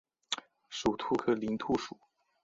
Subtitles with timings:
[0.67, 1.95] 属兔科林兔属。